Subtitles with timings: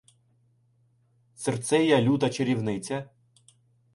[1.43, 3.05] Цирцея, люта чарівниця